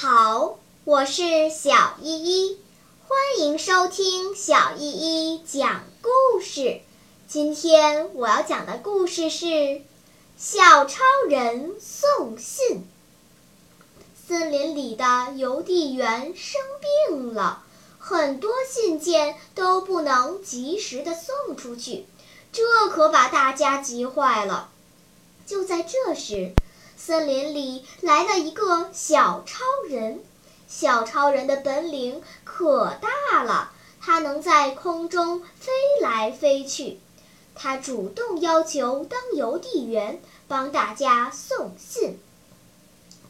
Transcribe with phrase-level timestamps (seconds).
[0.00, 2.56] 好我是小依依
[3.08, 6.82] 欢迎收听小依依讲故事。
[7.26, 9.82] 今天我要讲的故事是
[10.36, 12.86] 小超人送信。
[14.24, 16.60] 森林里的邮递员生
[17.08, 17.64] 病了
[17.98, 22.06] 很多信件都不能及时的送出去
[22.52, 24.70] 这可把大家急坏了。
[25.44, 26.52] 就在这时
[26.98, 30.20] 森林里来了一个小超人。
[30.66, 36.98] 小超人的本领可大了，他能在空中飞来飞去。
[37.54, 42.18] 他主动要求当邮递员，帮大家送信。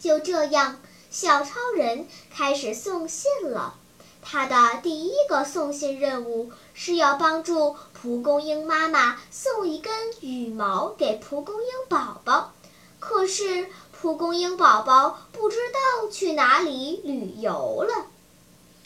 [0.00, 0.80] 就这样，
[1.10, 3.74] 小超人开始送信了。
[4.22, 12.52] 他的第一个送信任务是要帮助蒲公英妈妈送一根羽毛给蒲公英宝宝。
[12.98, 13.68] 可是。
[14.00, 18.06] 蒲公英宝宝不知道去哪里旅游了，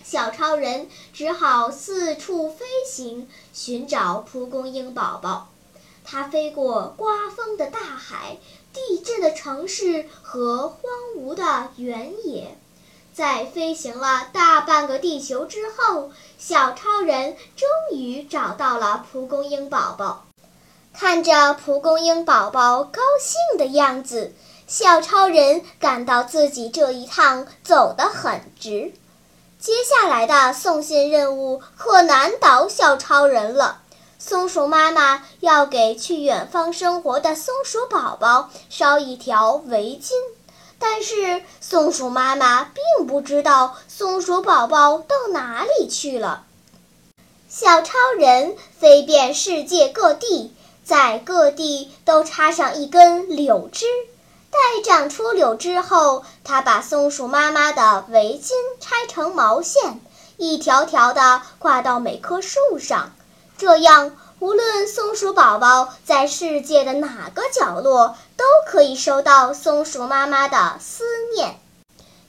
[0.02, 5.50] 小超人只好四处飞行寻找蒲公英宝宝。
[6.02, 8.38] 他飞过刮风的大海、
[8.72, 10.80] 地震的城市和荒
[11.18, 12.56] 芜的原野，
[13.12, 20.24] 在飞行了大半个地球之后，小超人终于找到了蒲公英宝宝。
[20.92, 24.32] 看着蒲公英宝宝高兴的样子。
[24.66, 28.94] 小超人感到自己这一趟走得很值，
[29.58, 33.82] 接下来的送信任务可难倒小超人了。
[34.18, 40.12] 松鼠妈妈要给去远方生活的松鼠宝宝捎一条围巾，
[40.78, 46.44] 但是松鼠妈妈并不知道松鼠宝宝到哪里去了。
[47.48, 53.86] 小超人飞遍世界各地，在各地都插上一根柳枝。
[54.50, 60.00] 待长出柳枝后，他把松鼠妈妈的围巾拆成毛线，
[60.36, 63.12] 一条条的挂到每棵树上。
[63.56, 71.58] 这样，无论松鼠宝宝在世界的哪个角落，都可以收到松鼠妈妈的思念。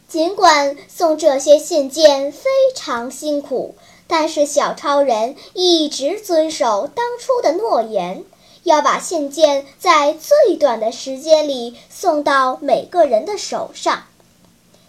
[0.07, 3.75] 尽管送这些信件非常辛苦，
[4.07, 8.23] 但是小超人一直遵守当初的诺言。
[8.63, 14.03] 要把信件在最短的时间里送到每个人的手上。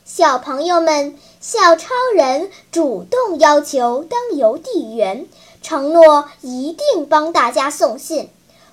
[0.05, 5.27] 小朋友们，小超人主动要求当邮递员，
[5.63, 8.29] 承诺一定帮大家送信，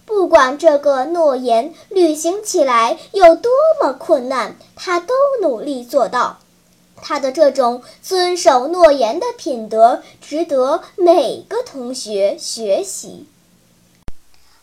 [0.06, 3.51] 不管这个诺言履行起来有多
[3.81, 6.38] 么困难，他都努力做到。
[7.01, 13.25] 他的这种遵守诺言的品德，值得每个同学学习。